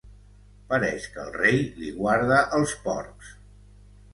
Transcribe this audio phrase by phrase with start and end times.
[0.71, 3.33] Pareix que el rei li guarda els porcs.